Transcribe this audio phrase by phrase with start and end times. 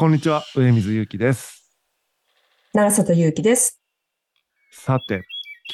[0.00, 1.72] こんにちは、上水祐樹です。
[2.72, 3.80] 長里祐樹です。
[4.70, 5.24] さて、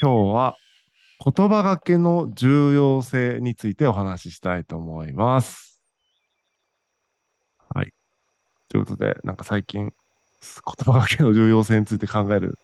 [0.00, 0.56] 今日は
[1.22, 5.78] 言葉がけの重要性についてお話ししたいと思います。
[7.74, 7.92] はい。
[8.70, 12.58] ということで、なんか最近、言葉がけの重要性について考える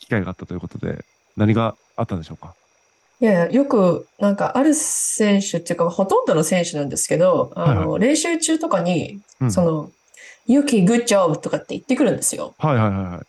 [0.00, 1.04] 機会があったということで、
[1.36, 2.56] 何があったんでしょうか？
[3.20, 9.92] いやいや、よく、なんか、ある選手っていうか、ほとんどの選手なんですけど、あの、練習中とかに、うんその、
[10.46, 12.54] ユキ、グッジョブとかって言ってくるんですよ。
[12.58, 13.22] はいはいはいは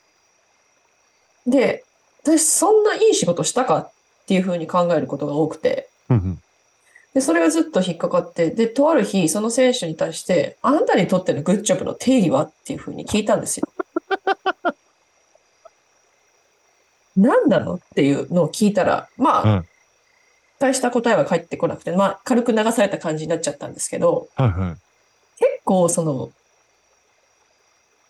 [1.47, 1.51] い。
[1.51, 1.83] で、
[2.23, 3.91] 私、そんないい仕事したかっ
[4.27, 5.89] ていうふうに考えることが多くて、
[7.13, 13.67] で、それがずっと引っかかって、で、とある日、その選手に対して、あなたにとってのグッジョブの定義はっていうふうに聞いたんですよ。
[17.17, 19.67] 何 なのっていうのを聞いたら、まあ、うん
[20.61, 24.69] 大した答えは返ってこなくて、まあ、軽く流された感じになっちゃったんですけど、はいはい。
[25.39, 26.29] 結構、その、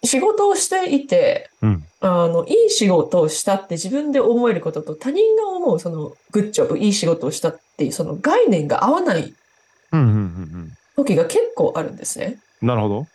[0.04, 1.86] 仕事をしていて、うん。
[2.00, 9.34] あの、いい仕事をしたって自分で思えることと他人が思うそのグッジョブ、いい仕事をしたっていうその概念が合わない
[9.92, 12.40] うんうんうん時が結構あるんですね。
[12.62, 12.68] うん。
[12.68, 13.08] なるほど。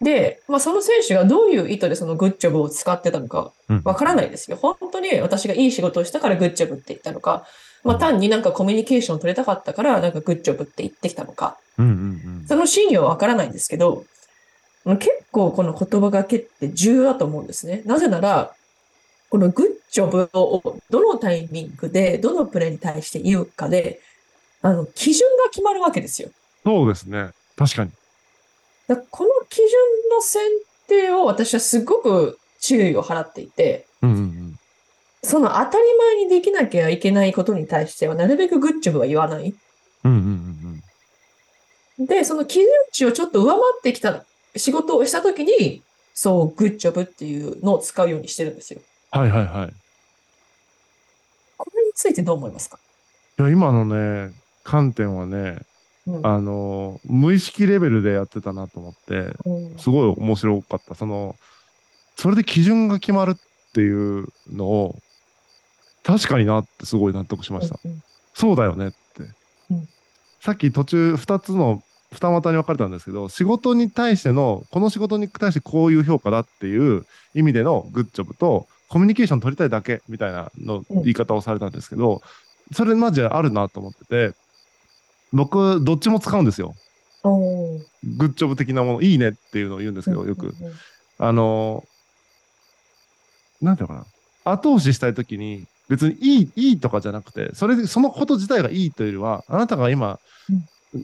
[0.00, 4.56] で、まあその選手がどういう意図でそのグッジョブを使ってたのかうんわからないですよ。
[4.56, 7.46] 本当に私がいい仕事をしたからグッジョブって言ったのか、
[7.82, 14.04] まあ単になんかコミュニケーションを取れたかったからなんかグッジョブって言ってきたのか、うんうんその真意はわからないんですけど、
[14.84, 17.82] 結構この言葉がけって重要だと思うんですね。
[17.86, 18.54] なぜなら、
[19.30, 24.00] このグッジョブをどのタイミングで、どのプレーに対して言うかで、
[24.60, 26.30] あの、基準が決まるわけですよ。
[26.64, 27.30] そうですね。
[27.56, 27.90] 確かに。
[28.86, 29.66] だこの基準
[30.10, 30.42] の選
[30.86, 34.58] 定を私はすごく注意を払っていて、うんうんうん。
[35.22, 39.54] その当たり前にできなきゃいけないことに対しては、なるべくグッジョブは言わない。
[40.04, 40.82] うんうんうん
[41.98, 42.06] うん。
[42.06, 44.24] で、その基準値をちょっと上回ってきた
[44.56, 45.82] 仕事をしたときに、
[46.14, 48.80] そう、グッジョブっていうのを使うようにしてるんですよ。
[49.10, 49.74] はいはいはい。
[51.56, 52.78] これについてどう思いますか？
[53.38, 55.58] いや、今のね、観点はね、
[56.06, 60.94] うんあの、無意識レベルでやってたなと思って、うんすごい面白かった。
[60.94, 61.36] その、
[62.16, 64.98] それで基準が決まるっていうのを、
[66.02, 67.78] 確かになってすごい納得しました。
[67.84, 68.02] うん
[68.36, 69.22] そうだよねって。
[69.70, 69.88] うん
[70.40, 71.82] さっき途中2つの
[72.14, 77.04] 二股に分かれたんですけど、仕事に対しての、この仕事に対してこういう評価だっていう
[77.34, 82.22] 意味でのグッジョブと、コミュニケーション取りたいだけみたいなのうん言い方をされたんですけど、
[82.72, 84.34] それマジであるなと思ってて、
[85.32, 86.74] 僕、どっちも使うんですよ。
[87.24, 90.54] グッジョブ的なもの、いいねっていうのを言うんですけど、よく。
[91.18, 91.94] あのー
[93.64, 94.06] なんていうのか
[94.44, 94.52] な。
[94.52, 100.20] 後押ししたいときに、別にいい、いいとかじゃなくて、それで、そのこと自体がいいというよりは、あなたが今、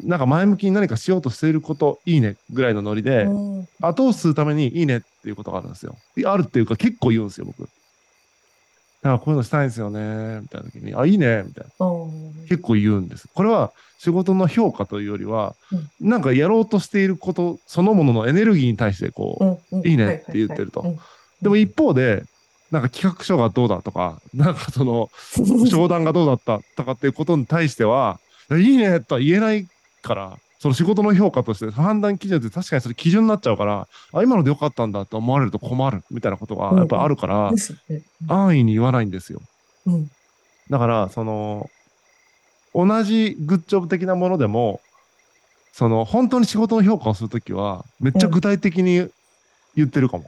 [0.05, 5.97] なんか前向きに何かしようとしていること、いいねぐらいのノリで、うん後押しするためにいいねっていうことがあるんですよ。
[6.27, 7.63] あるっていうか結構言うんですよ、僕。
[7.63, 7.71] だか
[9.03, 11.87] らこういうのしたいんですよね、みたいな時に、あ、いいね、みたいな。
[12.49, 13.29] 結構言うんです。
[13.35, 15.55] これは仕事の評価というよりは、
[16.01, 21.07] なんかやろうとしていることそのもののエネルギーに対してこう、うんうんいいねって言ってるとはいはいはい
[21.43, 22.25] でも一方で、
[22.71, 28.21] なんか企画書がどうだとか、なんかその、う ん商談がどうだったとかっていうことに対しては、
[28.51, 29.67] いいねとは言えない
[30.03, 37.53] から、その仕事の評価として判断基準って確かにそれ基準になっちゃうから、あ、今のでよかったんだと思われると困るみたいなことがやっぱあるから
[38.29, 39.41] 安易に言わないんですよ。
[39.87, 40.11] うん。
[40.69, 41.67] だから、その、
[42.75, 44.81] 同じグッジョブ的なものでも、
[45.73, 49.09] その、本当に仕事の評価をするときは、めっちゃ具体的に
[49.75, 50.27] 言ってるかも。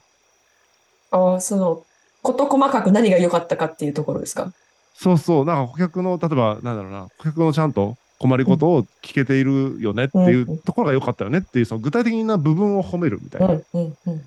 [1.11, 1.85] ああ、その、
[2.23, 4.53] 事細かく何が良かったかっていうところですか？
[4.95, 13.49] そうそう、なんか顧客の、例えば、なんだろうな、顧客のちゃんと困りごとを聞けているよねっていううんところが良かったよねっていう、その具体的な部分を褒めるみたいな。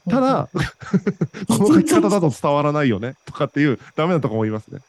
[0.10, 0.50] ただ、
[1.48, 4.82] この書き方だと伝わらないよねとかっていう、ダメなとこも言いますね。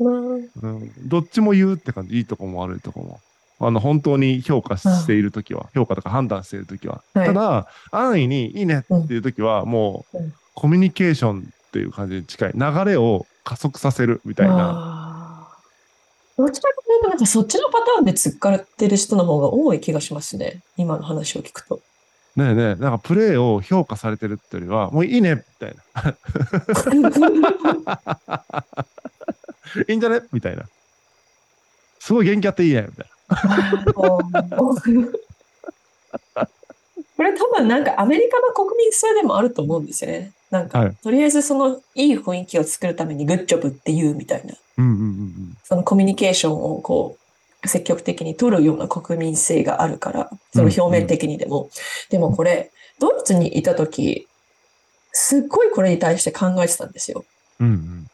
[0.00, 3.20] うんうん、どっちも言うって感じ、いいとこも悪いとこも。
[3.58, 7.02] あの、本当に評価しているときは、評価とか判断しているときは。
[7.14, 12.52] はいただ、安易にいいねっていうときは、もううん、コミュニケーションっていう感じに近い。
[12.54, 15.09] 流れを加速させるみたいな。
[16.40, 20.60] どちらかというと、なんかそっちのパターンで突っかってる人の方が多い気がしますね。
[20.76, 21.80] 今の話を聞くと。
[22.36, 26.16] ねえねえ、なんかプレーを評価されてるってよりは、もういいねみたいな。
[29.88, 30.22] いいんじゃね？
[30.32, 30.64] みたいな。
[31.98, 33.06] すごい元気あっていいねみたい
[33.94, 34.22] こ
[37.22, 40.32] れ多分なんかアメリカの国民性でもあると思うんですよね。
[40.50, 44.52] なんか、はいとりあえずそのいい雰囲気を作るためにグッジョブって言うみたいな。
[44.52, 44.56] な。
[44.78, 44.98] うんうんうん
[45.70, 47.16] そのコミュニケーションをこ
[47.62, 51.70] う、積極的に取るような国民性があるから、その表面的にでも。
[52.10, 54.26] でもこれ、ドイツにいた時、
[55.12, 57.24] すっごいこれに対して考えてたんですよ。
[57.60, 58.06] うん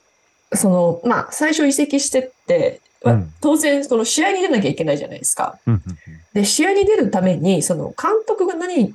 [0.52, 5.58] その、まあ、最初移籍してって、まあうん当然、その試合に出なきゃいけないじゃないですか。
[5.66, 5.82] うん。
[6.34, 8.94] で、試合に出るために、その監督が何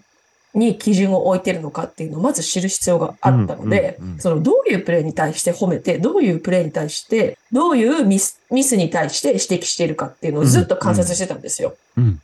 [0.53, 11.75] に基準を置いてるのかっていうのをまず知る必要があったのでうんうんうん、そのどういうプレーに対して褒めて、どういうプレーに対して、どういうミスミスに対して指摘しているかっていうのをずっと観察してたんですよ。
[11.97, 12.21] うん。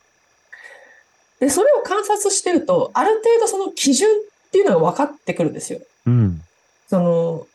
[1.40, 5.80] で、それを観察してると、ある程度その基準っていうのが分かってくるんですよ。
[6.06, 6.42] うん。
[6.88, 7.46] その、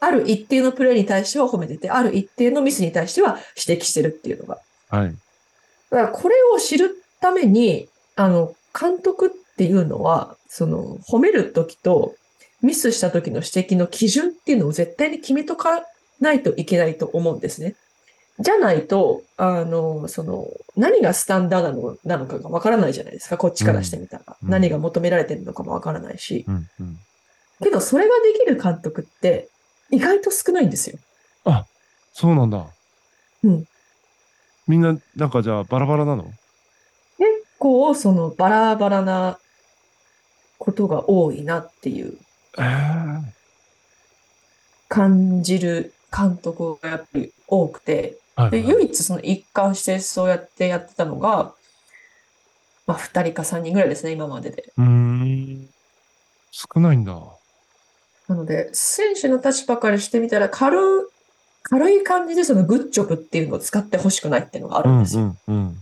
[0.00, 4.58] ある一定のプレーに対しては褒めてて、ある一定のミスに対しては指摘してるっていうのが。
[4.88, 5.14] はい。
[5.90, 12.14] だからこれを知るために、あの、監督っていうのは、その、褒めるときと、
[12.62, 15.82] ミスした時の指摘の基準っていうのを絶対に決めとか
[16.20, 17.74] ないといけないと思うんですね。
[18.38, 24.36] じゃないと、あの、その、何がスタンダードなのなのかがわからないじゃないですか、こっちからしてみたら。
[24.42, 26.44] うん何が求められてるのかもわからないし。
[26.48, 26.68] うん。
[26.80, 26.98] うん。
[27.62, 29.48] けど、それができる監督って、
[29.90, 30.98] 意外と少ないんですよ。
[32.12, 32.66] そうなんだ。
[33.44, 33.64] うん。
[34.68, 36.24] みんな、なんかじゃあバラバラなの？
[36.24, 36.34] 結
[37.58, 39.38] 構、その、バラバラな
[40.60, 42.16] ことが多いなっていう
[42.58, 43.32] ええ。
[44.88, 48.68] 感じる監督がやっぱり多くて、で、はい。
[48.68, 51.54] 唯一その一貫してそうやってやってたのが、
[52.86, 54.72] まあ、2人か3人ぐらいですね、今までで。
[54.76, 55.68] うーん。
[56.50, 57.18] 少ないんだ。
[58.28, 60.80] なので、選手の立場からしてみたら、軽い、
[61.62, 65.22] 軽い感じでそのグッジョブっていうのを使ってほしくないっていうのがあるんですよ。
[65.22, 65.76] うんうんうん。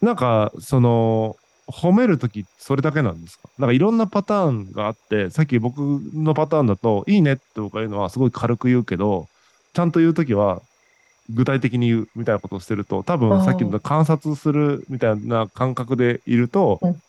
[0.00, 1.36] なんか、その、
[1.70, 3.48] 褒めるとき、それだけなんですか？
[3.58, 9.26] なんかいろんなパターンがあって、さっき僕のパターンだと、いいねって僕が言うのはすごい軽く言うけど、
[9.72, 10.62] ちゃんと言うときは、
[11.28, 17.02] 具体的に言うみたいなことをしてると、多分さっきの観察するみたいな感覚でいると、うん。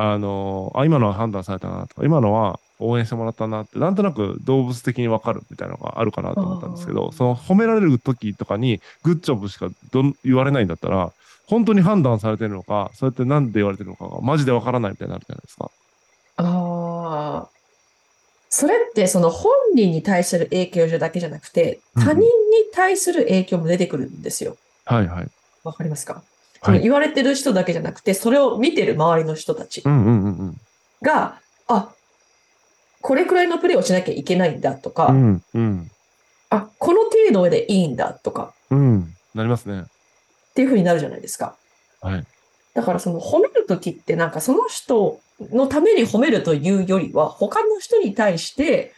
[0.00, 11.12] あの、あ、今のは判断されたなとか、今のは応援してもらったなって、なんとなく動物的にわかるみたいなのがあるかなと思ったんですけど、その褒められる時とかに、グッジョブしかどん言われないんだったら、
[11.48, 15.70] 本当に判断されてるのか、そうやってなんで言われてるのかが、マジでわからないみたいになるじゃないですか。
[16.36, 17.48] ああ。
[18.50, 22.28] それってその本人に対する影響じゃだけじゃなくて、うんうん他人に
[22.72, 24.56] 対する影響も出てくるんですよ。
[24.84, 25.28] はいはい。
[25.64, 26.22] わかりますか？
[26.62, 26.78] そはい。
[26.78, 30.56] の言われてる人だけじゃなくて、それを見てる周りの人たちうんうんうん
[31.02, 31.92] が、あ、
[33.00, 35.22] これくらいのプレーをしなきゃいけないんだとか、うん。
[35.22, 35.90] うんうん。
[36.50, 39.14] あ、この程度でいいんだとかうん。
[39.34, 39.84] なりますね。
[40.58, 41.54] っていう風になるじゃないですか。
[42.00, 42.26] はい。
[42.74, 45.20] だからその褒めるときってなんかその人
[45.52, 48.92] のために褒めるというよりは、他の人に対して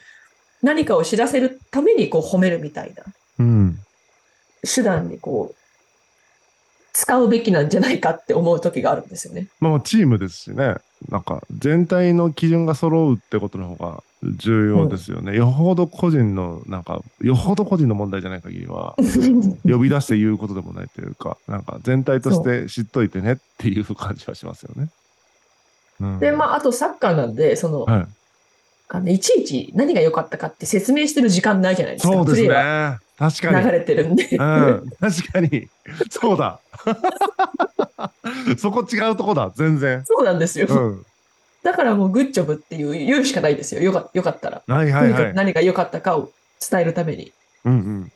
[0.62, 3.04] 何かを知らせるためにこう褒めるみたいな
[3.40, 3.78] うん。
[4.62, 5.56] 手段にこう、
[6.94, 9.48] 使うべきなんじゃないかって思う時があるんですよね。
[9.60, 10.76] まあ、チームですしね。
[11.08, 15.35] なんか、全体の基準が揃うってことの方が重要ですよね。
[15.35, 18.94] よほど個人の、なんか、よほど個人の問題じゃない限りは、
[19.64, 24.91] 呼び出して言うことでもないというか、なんか、全体として知っといてねっていう感じはしますよね。
[26.00, 28.06] うん、で、まあ、あとサッカーなんで、その、はい。
[28.93, 32.12] あの、いちいち何が良かったかって説明してる時間ないじゃないですか。
[32.12, 32.99] そうですね。
[33.17, 33.64] 確かに。
[33.64, 34.25] 流れてるんで。
[34.25, 35.69] うん、確かに。
[36.11, 36.58] そうだ。
[38.58, 40.05] そこ違うとこだ、全然。
[40.05, 40.67] そうなんですよ。
[40.69, 41.06] うん。
[41.62, 43.83] だからもうグッジョブっていう言うしかないですよ。
[43.83, 44.62] よかよかったら。
[44.66, 45.35] はいはいはい。
[45.35, 46.30] 何が良かったかを
[46.71, 47.33] 伝えるために。
[47.64, 48.12] うんうん。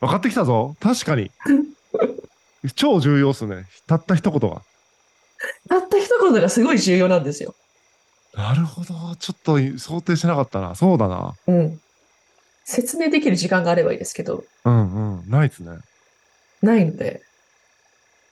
[0.00, 0.76] 分かってきたぞ。
[0.80, 1.30] 確かに。
[2.74, 3.64] 超重要っすね。
[3.86, 4.62] たった一言が。
[5.68, 7.54] たった一言がすごい重要なんですよ。
[8.34, 9.16] なるほど。
[9.16, 10.74] ちょっと想定してなかったな。
[10.74, 11.34] そうだな。
[11.46, 11.80] うん。
[12.64, 15.30] 説明できる時間があればいいですけど、うんうん。
[15.30, 15.78] ないですね。
[16.60, 17.22] ないので。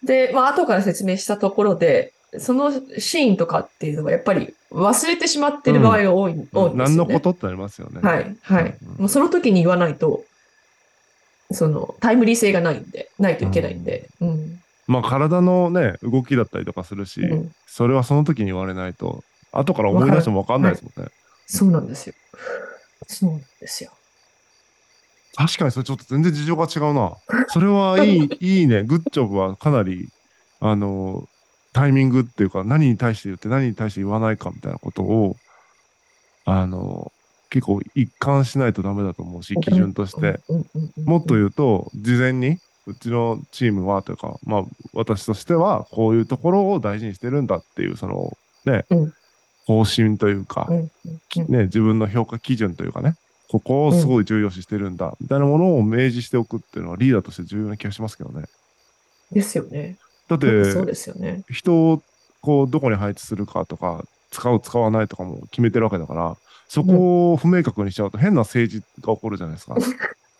[0.07, 6.75] で、まあ、後から説明したところで、そのシーンとかっていうのはやっぱり忘れてしまってる場合が多い、多いんですよね。
[6.77, 8.01] 何のことってなりますよね。
[8.01, 8.63] はい、はい。
[8.83, 10.25] うんうんもうその時に言わないと、
[11.53, 14.09] そのタイムリー性がないんで、ないといけないんで。
[14.21, 14.61] うん。
[14.87, 19.23] まあ体のね、動きだったりとかするし、うんそれはその時に言われないと、
[19.53, 21.11] 後から思い出しても分かんないですもんね。
[21.47, 22.15] そうなんですよ。
[23.07, 23.91] そうなんですよ。
[25.37, 27.17] 確かにそれちょっと全然事情が違うな。
[27.49, 28.83] それはいい、 いいね。
[28.85, 30.09] グッジョブはかなり、
[30.61, 31.29] あの、
[31.73, 35.37] タイミングっていうか、何に対して言って何に対して言わないかみたいなことを、
[36.47, 37.13] あの、
[37.51, 40.41] 結構一貫しないとダメだと思うし、基準として。
[41.05, 44.65] もっと言うと、事前に、うちのチームはというか、まあ、
[44.95, 49.13] 私としては、こういうところを大事にしてるんだっていう、その、ね、うん
[49.67, 53.17] 方針というか、ね、自分の評価基準というかね、
[53.49, 58.47] ここをすごい重要視してるんだ、みたいなものを明示しておくっていうのはリーダーとして重要な気がしますけどね。
[59.31, 59.97] ですよね。
[60.29, 61.45] だっそうて、ですよね。
[61.49, 62.03] 人を
[62.41, 66.37] こう、どこに配置するかとか、使う、使わないとかも決めてるわけだから、
[66.69, 69.77] そこを不明確にしちゃうと変な政治が起こるじゃないですか。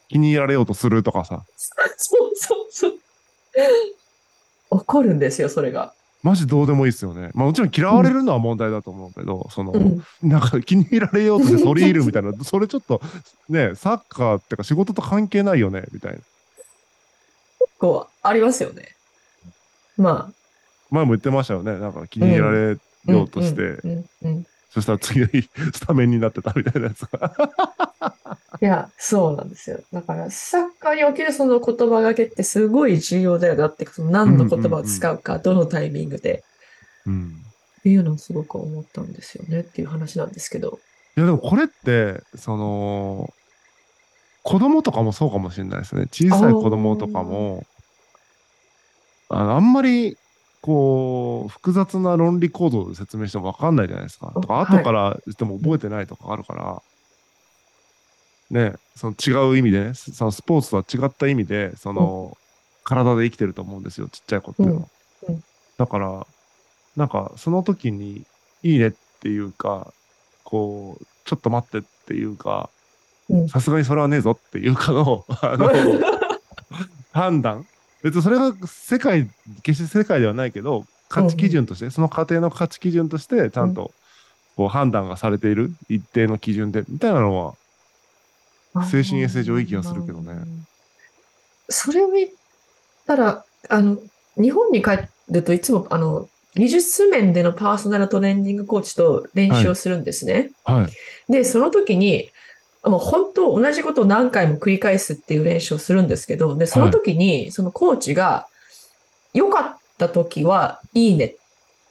[0.09, 1.45] 気に入られようとするとかさ。
[1.99, 2.93] そうそうそう。
[4.71, 5.95] 怒るんですよ、それが。
[6.27, 7.31] マジどうでもいいですよね。
[7.35, 10.03] まあもちろん嫌われるのは問題だと思うけど、その、うん。
[10.25, 13.01] なんか気に入られようとして取り入るみたいな、 それちょっと
[13.49, 16.19] ね、サッカーってか仕事と関係ないよね、みたいな。
[17.79, 18.97] こう、ありますよね。
[19.97, 20.33] ま
[20.91, 21.79] 前も言ってましたよね。
[21.79, 22.77] なんか気に入られ
[23.09, 23.13] あ。
[23.13, 23.81] ようとして、
[24.71, 27.37] そしたら次の日、スタメンになってたみたいなやつが。
[28.61, 29.79] いや、そうなんですよ。
[29.93, 36.45] だから、サッカーにおけるその言葉がけってすごい重要だよなって、その何の言葉を使うか、どのタイミングで、
[37.07, 37.43] うん。
[37.81, 40.79] っていうのをすごく思ったんですよねっていう話なんですけど。
[41.17, 43.33] いやでもこれって、その、
[44.43, 46.07] 子供とかもそうかもしれないですね。
[46.13, 47.65] 小さい子供とかも、
[49.29, 50.17] あのあんまり、
[50.61, 54.33] こう、複雑な論理構造で説明しても分かんないじゃないですか。
[54.35, 56.83] とか、はい後から言っても覚えてないとかあるから、
[58.51, 62.37] ね、その違う意味でね、そのスポーツとは違った意味で、その、
[62.85, 64.89] 体で生きてると思うんですよ、ちっちゃい子っていうのは。
[65.29, 65.35] うん。
[65.35, 65.45] うん。
[65.77, 66.27] だから、
[66.97, 68.25] なんか、その時に、
[68.63, 69.93] いいねっていうか、
[70.45, 72.71] こう、ちょっと待ってっていうか、
[73.29, 73.49] うん。
[73.49, 75.71] さすがにそれはねえぞっていうかの、 あの、
[77.13, 77.67] 判断。
[78.03, 79.29] 別にそれが世界、
[79.63, 83.93] 決して世界ではないけど、価値基準として、その家庭の価値基準として、ちゃんと、
[84.57, 87.55] こう、判断がされている、一定の基準で、みたいなのは、
[88.85, 90.35] 精神衛生上いい気がするけどね。
[91.69, 92.31] それを言っ
[93.07, 93.99] たら、あの、
[94.37, 94.99] 日本に帰
[95.31, 100.51] るといつも、あの、技術面でのパーソナルトレーニングコーチと練習をするんですね。
[100.65, 100.89] は
[101.29, 101.33] い。
[101.33, 102.31] で、その時に、
[102.83, 108.47] もう本当同じことを何回も繰り返すっていう練習をするんですけど、で、その時に、そのコーチが、
[109.35, 111.39] 良かった時はいいねって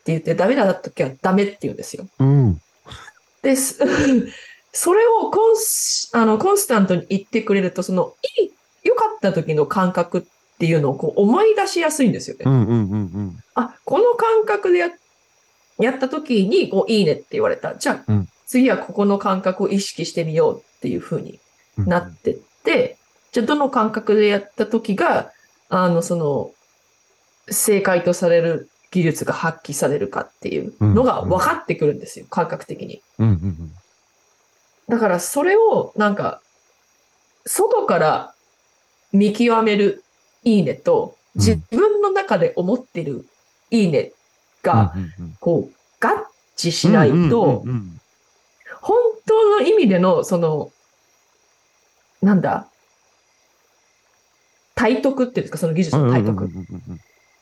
[0.07, 2.07] 言って、ダメだった時はダメって言うんですよ。
[2.19, 2.61] うん。
[3.43, 3.77] で、す
[4.75, 8.51] それをコンスあのコンスタントに言ってくれると、その、いい、
[8.83, 12.43] 良かった時の感覚っていうのをこう思い出しやすいんですよね。
[12.45, 13.43] うんうんうんうん。
[13.55, 14.89] あ、この感覚でや
[15.79, 17.75] やった時に、こう、いいねって言われた。
[17.75, 21.39] じゃあ、うん次はここの感覚を意識してみようっていう風に
[21.79, 22.97] うんなってって、
[23.31, 25.31] じゃあどの感覚でやった時が、
[25.67, 26.51] あの、その、
[27.49, 33.01] 正解とされる技術が発揮されるかっていうのが分かってくるんですよ、感覚的に。
[33.19, 33.71] うんうんうん。
[34.87, 36.41] だからそれをなんか、
[37.45, 38.33] 外から
[39.11, 40.03] 見極める
[40.43, 41.41] いいねと、うん。
[41.41, 43.25] 自分の中で思ってる
[43.71, 44.13] いいね
[44.63, 44.93] が、
[45.39, 46.27] こう、合
[46.57, 47.63] 致しないと、
[48.81, 50.71] 本当の意味での、その、
[52.21, 52.67] なんだ、
[54.75, 56.49] 体得っていうんですか、その技術の体得。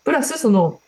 [0.03, 0.79] プラス、その、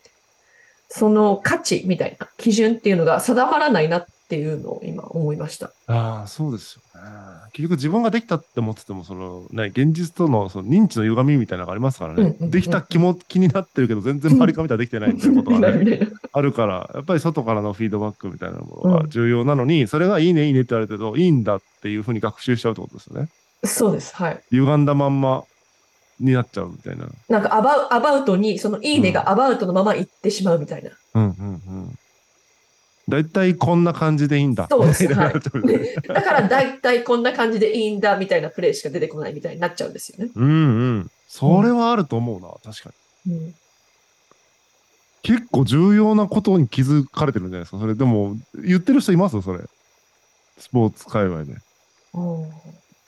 [0.90, 5.72] その価値みたいな基準っていうのが定まらないなっていうのを今思いました。
[5.88, 7.10] ああ、そうですよね。
[7.54, 12.22] 結局自分ができたって思ってても、そのね、現実とのその認知の歪みみたいなのがありますからね。
[12.22, 16.00] うんうんうんできた気も気になってるけど、全然周りから見たらできてないみたいなことがね、
[16.32, 23.30] あるから、やっぱり外からのフィードバックみたいなものうんが重要なのに、それがいいね、いいねって言われてると、いいんだっていうふうに学習しちゃうってことですよね。
[23.64, 24.16] そうです。
[24.16, 24.42] はい。
[24.52, 25.44] 歪んだまんま
[26.20, 27.08] になっちゃうみたいな。
[27.30, 30.92] なんかアバウ、アバウトに、そのいいねがアバウトのまま行ってしまうみたいな。
[31.16, 31.88] うんうんうん。
[31.88, 31.98] だい
[33.32, 34.68] たいこんな感じでいいんだ。
[34.70, 35.34] そうですみたい
[36.08, 40.32] だから大体こんな感じでいいんだみたいなプレイしか出てこないみたいになっちゃうんですよね。
[40.36, 40.54] うんう
[41.00, 41.12] ん。
[41.28, 42.94] それはあると思うな、確か
[43.26, 43.34] に。
[43.34, 43.56] うん
[45.28, 47.80] 結構重要なことに気づかれてるんじゃないですか？
[47.80, 49.42] それでも、言ってる人います？
[49.42, 49.60] それ。
[50.60, 51.54] スポーツ界隈で。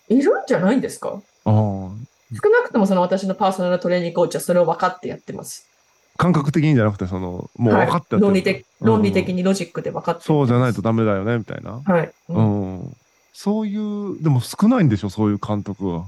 [0.09, 1.09] いるんじゃないんですか？
[1.45, 1.53] ああ。
[1.53, 1.91] 少
[2.49, 5.69] なくともその私のパーソナルトレーニングコーチはそれを分かってやってます。
[6.17, 11.81] 感覚的にじゃなくて、その、もう分かってやってるんだ論理的、論理的うんにロジックで分かってそうじゃないとダメだよね、みたいな。
[11.85, 12.11] はい。
[12.29, 12.93] ううんん。
[13.33, 16.07] そういう、でも少ないんでしょ、そういう監督は。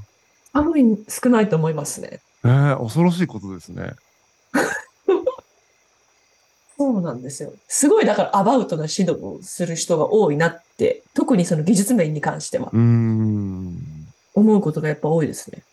[0.53, 2.21] 多分少ないと思いますね。
[2.43, 3.93] ええ恐ろしいことですね。
[6.77, 7.53] そうなんですよ。
[7.67, 13.77] すごいだからアバウトな指導をする人が多いなって、特にその技術面に関してはうーん。
[14.33, 15.63] 思うことがやっぱ多いですね。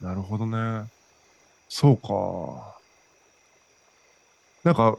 [0.00, 0.84] なるほどね。
[1.68, 2.77] そうか。
[4.68, 4.98] なんか、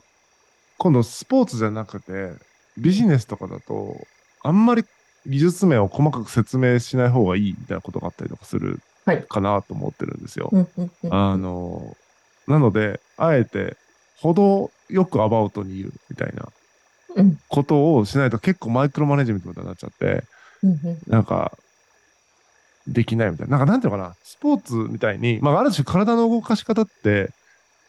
[0.79, 2.33] 今度スポーツじゃなくて、
[2.79, 3.95] ビジネスとかだと、
[4.43, 4.83] あんまり
[5.27, 9.23] 技術面を細かく説明しない方がいいみたいなことがあったりとかするはい。
[9.29, 10.49] かなと思ってるんですよ。
[10.51, 11.95] うんうんうんあの、
[12.47, 13.77] なので、あえて、
[14.17, 16.47] ほどよくアバウトに言うみたいな
[17.15, 17.37] うん。
[17.47, 20.23] ことをしないと結構マイクロマネジメントみたいになっちゃって、
[21.05, 21.51] なんか、
[22.87, 23.59] できないみたいな。
[23.59, 27.29] なんか、なんていうのかな、スポーツみたいに、まあ、ある種体の動かし方って、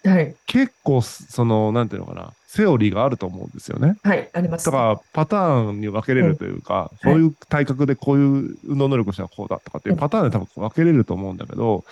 [0.04, 0.35] はい。
[0.47, 3.97] 結構、その、なんていうのかな、セオリーがあると思うんですよね。
[4.02, 4.28] はい。
[4.33, 4.64] あります。
[4.64, 11.85] だから、パターンに分けれるというか、こういう体格でこういう運動能力者はこうだとかっていうパターンで多分分けれると思うんだけど、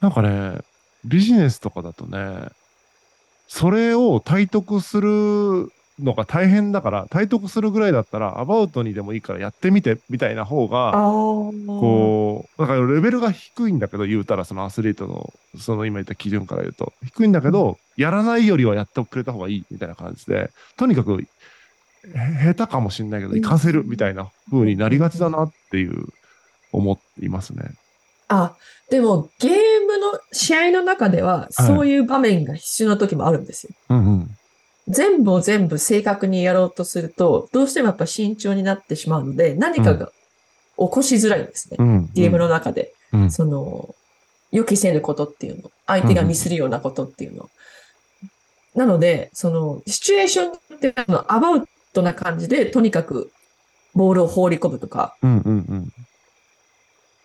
[0.00, 0.60] なんかね、
[1.04, 2.48] ビジネスとかだとね、
[3.46, 5.70] それを体得する
[6.00, 10.92] のが大変だから、体得するぐらいだったら、アバウトにでもいいからやってみてみたいな方が。
[10.92, 26.06] こう、だからレベルが低いんだけど、言うたらそのアスリートの、その今言った基準から言うと、低いんだけど、やらないよりはやってくれた方がいいみたいな感じで、とにかく、へ下手かもしんないけど、うん活かせるみたいな風になりがちだなっていう、
[26.72, 27.70] 思いますね。
[28.28, 28.56] あ、
[28.90, 29.52] でもゲー
[29.86, 33.72] ムの試合の中では、そういう場面が必要な時もあるんですよ。
[33.90, 34.33] うんうん。
[34.88, 40.12] 全部を全部正確にやろうとすると、どうしてもやっぱ慎重になってしまうので、何かが起
[40.90, 41.76] こしづらいんですね。
[41.78, 42.10] うん。
[42.12, 42.92] ゲームの中で。
[43.12, 43.94] うん、その、
[44.50, 45.70] 予期せぬことっていうの。
[45.86, 47.48] 相手がミスるようなことっていうの。
[48.74, 53.30] なので、その、シチュエーションっていうのアバウトな感じで、とにかく
[53.94, 55.92] ボールを放り込むとか、うんうんうん。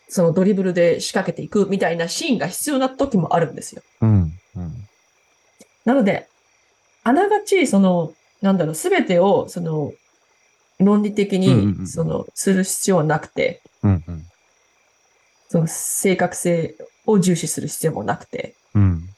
[0.08, 3.82] そのドリブルで仕掛けていくみたいなシーンが必要な時もあるんですよ。
[4.02, 4.88] うんうん。
[5.86, 6.28] なので、
[7.10, 9.94] あながち、その、なんだろう、すべてを、その、
[10.80, 14.26] 論理的に、その、する必要はなくて、うんうん。
[15.48, 16.76] その正確性
[17.08, 19.10] を重視する必要もなくて、うん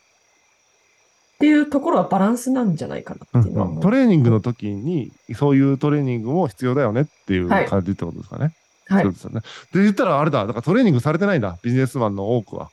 [1.36, 8.54] っていうところはバランスなんじゃないかなっていうのはトレーニングの時に、そういうトレーニングも必要だよねっていうはい感じってことですかね。
[8.88, 9.12] はいそう。
[9.12, 9.42] ですよね。
[9.74, 12.70] で、言ったらあれだ、だからトレーニングされてないんだ、ビジネスマンの多くは。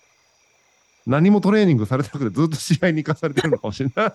[1.08, 4.12] 何もトレーニングされてなくて、ずっと試合に行かされてるのかもしれない。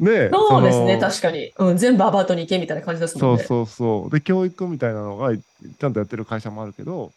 [0.00, 0.30] ねえ。
[0.32, 1.52] そうですね、の確かに。
[1.56, 3.44] うん、全部アバウトに行けみたいな感じですもんね。
[3.44, 4.10] そうそうそう。
[4.10, 7.12] で、教育みたいなのがちゃんとやってる会社もあるけど、